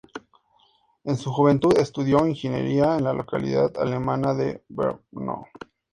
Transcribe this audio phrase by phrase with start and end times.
[1.03, 5.45] En su juventud estudió ingeniería en la localidad alemana de Brno.